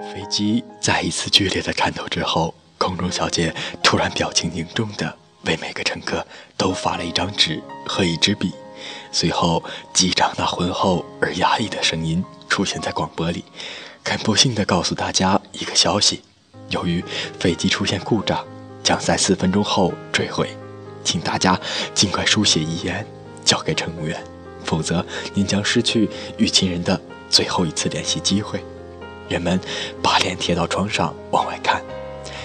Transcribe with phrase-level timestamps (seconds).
[0.00, 6.24] 飞机在一次剧烈的颤抖之后，空中小姐突然表情凝重地为每个乘客
[6.56, 8.52] 都发了一张纸和一支笔。
[9.10, 13.44] 随后，机长那浑厚而压抑的声音出现在广播里，
[14.04, 16.22] 很不幸地告诉大家一个消息：
[16.70, 17.04] 由于
[17.38, 18.44] 飞机出现故障，
[18.84, 20.48] 将在四分钟后坠毁，
[21.02, 21.58] 请大家
[21.94, 23.04] 尽快书写遗言，
[23.44, 24.22] 交给乘务员，
[24.64, 25.04] 否则
[25.34, 28.62] 您将失去与亲人的最后一次联系机会。
[29.28, 29.60] 人们
[30.02, 31.82] 把脸贴到窗上往外看，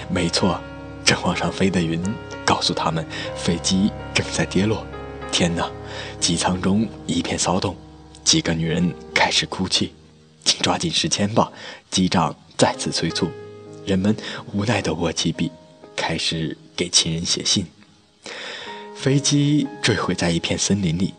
[0.10, 0.60] 没错，
[1.06, 2.02] 正往上飞的云
[2.46, 3.06] 告诉他们，
[3.36, 4.86] 飞机正在跌落。
[5.32, 5.72] 天哪！
[6.20, 7.76] 机舱中一片骚动，
[8.24, 9.94] 几个女人开始哭泣。
[10.44, 11.52] 请抓紧时间吧，
[11.90, 13.30] 机长再次催促。
[13.86, 14.16] 人们
[14.54, 15.52] 无奈地握起笔，
[15.96, 17.66] 开始给亲人写信。
[18.96, 21.14] 飞机坠毁在一片森林里，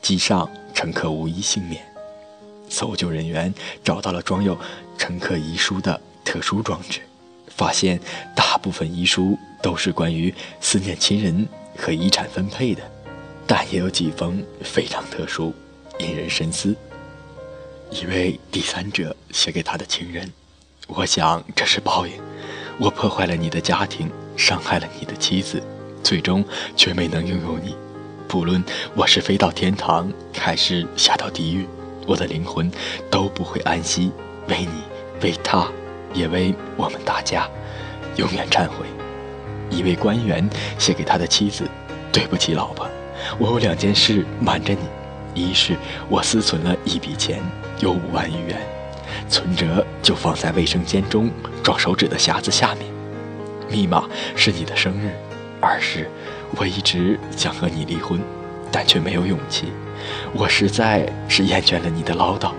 [0.00, 1.95] 机上乘客无一幸免。
[2.68, 3.52] 搜救人员
[3.84, 4.58] 找到了装有
[4.98, 7.00] 乘客遗书的特殊装置，
[7.48, 8.00] 发现
[8.34, 12.82] 大部分遗书都是关于思念亲人和遗产分配的，
[13.46, 15.54] 但也有几封非常特殊，
[15.98, 16.74] 引人深思。
[17.90, 20.32] 一位第三者写给他的情人
[20.88, 22.12] ：“我想这是报应，
[22.78, 25.62] 我破坏了你的家庭，伤害了你的妻子，
[26.02, 27.76] 最终却没能拥有你。
[28.26, 28.62] 不论
[28.96, 31.64] 我是飞到天堂，还是下到地狱。”
[32.06, 32.70] 我的灵魂
[33.10, 34.12] 都不会安息，
[34.48, 34.82] 为你，
[35.22, 35.66] 为他，
[36.14, 37.48] 也为我们大家，
[38.16, 38.86] 永远忏悔。
[39.68, 40.48] 一位官员
[40.78, 41.68] 写给他的妻子
[42.12, 42.88] ：“对不起，老婆，
[43.38, 44.80] 我有两件事瞒着你。
[45.34, 45.76] 一是
[46.08, 47.42] 我私存了一笔钱，
[47.80, 48.58] 有五万余元，
[49.28, 51.30] 存折就放在卫生间中
[51.62, 52.86] 装手指的匣子下面，
[53.68, 55.10] 密码是你的生日。
[55.60, 56.08] 二是
[56.56, 58.20] 我一直想和你离婚，
[58.76, 59.72] 但却没有勇气。”
[60.36, 62.52] 我实在是厌倦了你的唠叨，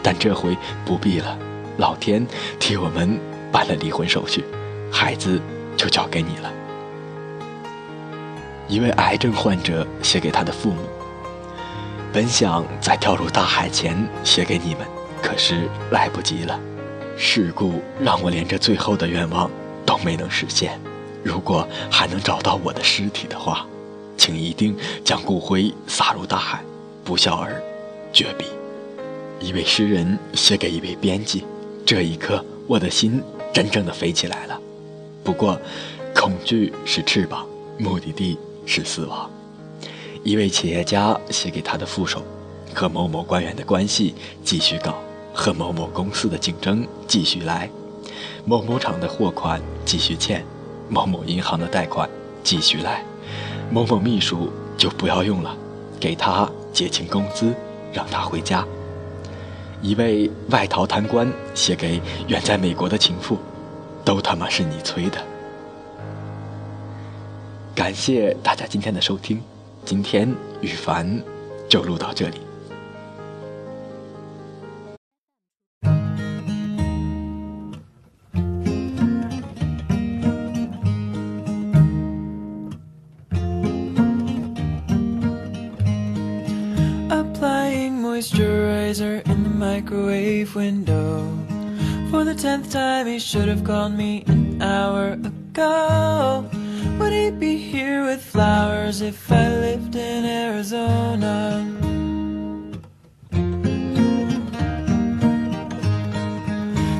[0.00, 1.36] 但这回不必了。
[1.78, 2.24] 老天
[2.60, 3.18] 替我们
[3.50, 4.44] 办了离婚手续，
[4.92, 5.40] 孩子
[5.76, 6.52] 就交给你了。
[8.68, 10.82] 一位癌症患者写给他的父母：
[12.12, 14.86] 本想在跳入大海前写给你们，
[15.20, 16.58] 可是来不及了。
[17.18, 19.50] 事故让我连这最后的愿望
[19.84, 20.80] 都没能实现。
[21.24, 23.66] 如果还能找到我的尸体的话。
[24.30, 26.62] 请一定将骨灰撒入大海，
[27.04, 27.60] 不孝儿，
[28.12, 28.44] 绝笔。
[29.40, 31.44] 一位诗人写给一位编辑，
[31.84, 33.20] 这一刻我的心
[33.52, 34.56] 真正的飞起来了。
[35.24, 35.60] 不过，
[36.14, 37.44] 恐惧是翅膀，
[37.76, 39.28] 目的地是死亡。
[40.22, 42.22] 一位企业家写给他的副手，
[42.72, 44.14] 和某某官员的关系
[44.44, 44.94] 继续搞，
[45.34, 47.68] 和某某公司的竞争继续来，
[48.44, 50.44] 某某厂的货款继续欠，
[50.88, 52.08] 某某银行的贷款
[52.44, 53.02] 继续来。
[53.70, 55.56] 某某秘书就不要用了，
[56.00, 57.54] 给他结清工资，
[57.92, 58.66] 让他回家。
[59.80, 63.38] 一位外逃贪官写给远在美国的情妇，
[64.04, 65.18] 都他妈是你催的。
[67.74, 69.40] 感谢大家今天的收听，
[69.84, 71.22] 今天羽凡
[71.68, 72.49] 就录到这里。
[88.90, 91.38] Moisturizer in the microwave window.
[92.10, 96.48] For the tenth time, he should have called me an hour ago.
[96.98, 101.66] Would he be here with flowers if I lived in Arizona?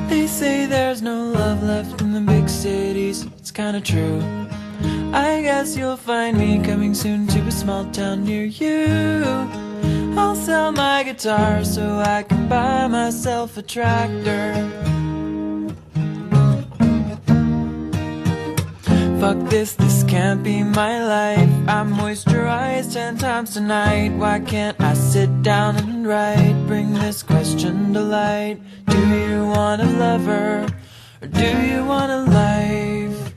[0.09, 4.21] They say there's no love left in the big cities, it's kinda true.
[5.13, 9.70] I guess you'll find me coming soon to a small town near you.
[10.17, 14.53] I'll sell my guitar so I can buy myself a tractor.
[19.19, 21.49] Fuck this, this can't be my life.
[21.67, 24.09] I'm moisturized ten times tonight.
[24.17, 26.55] Why can't I sit down and write?
[26.67, 28.59] Bring this question to light.
[28.87, 30.67] Do you want a lover?
[31.21, 33.33] Or do you want a life?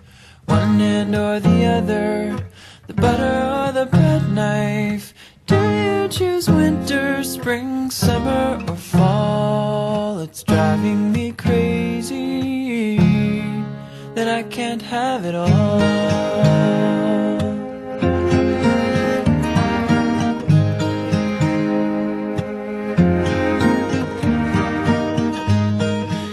[0.46, 2.36] One hand or the other?
[2.86, 5.13] The butter or the bread knife?
[6.16, 10.20] Choose winter, spring, summer, or fall?
[10.20, 12.98] It's driving me crazy
[14.14, 15.80] that I can't have it all.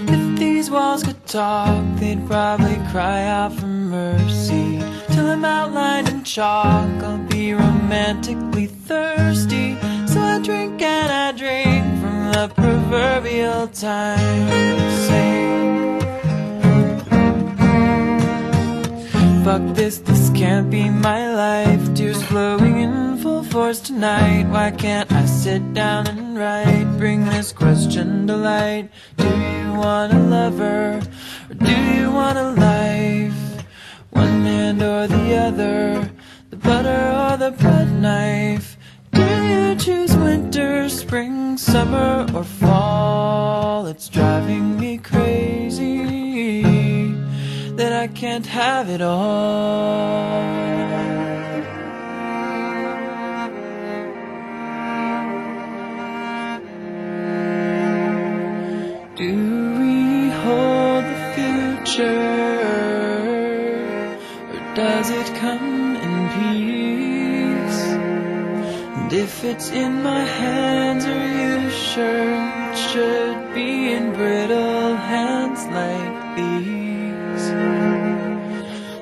[0.07, 4.79] If these walls could talk, they'd probably cry out for mercy.
[5.09, 9.70] Till I'm outlined in chalk, I'll be romantically thirsty
[10.51, 16.01] drink and I drink from the proverbial time sink.
[19.45, 21.93] Fuck this, this can't be my life.
[21.95, 24.45] Tears flowing in full force tonight.
[24.49, 26.87] Why can't I sit down and write?
[26.97, 28.89] Bring this question to light.
[29.17, 30.99] Do you want a lover
[31.49, 33.41] or do you want a life?
[34.09, 36.11] One hand or the other,
[36.49, 38.77] the butter or the bread knife.
[39.21, 43.85] Do you choose winter, spring, summer, or fall?
[43.85, 46.01] It's driving me crazy
[47.79, 50.41] that I can't have it all.
[59.15, 59.33] Do
[59.79, 62.31] we hold the future?
[64.51, 67.70] Or does it come in peace?
[69.11, 72.31] And if it's in my hands, are you sure
[72.71, 77.45] it should be in brittle hands like these?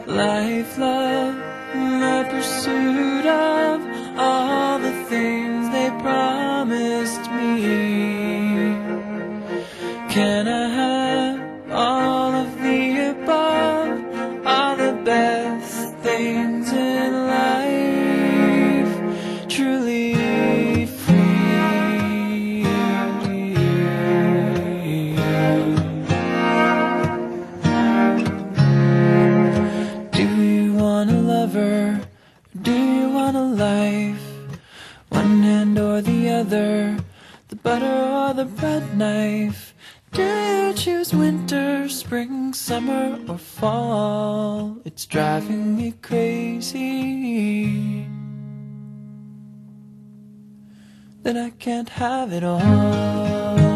[0.08, 1.36] Life, love,
[1.76, 6.39] the pursuit of all the things they promised
[38.40, 39.76] the bread knife.
[40.14, 44.78] Do you choose winter, spring, summer, or fall?
[44.86, 46.78] It's driving me crazy
[51.24, 53.69] that I can't have it all.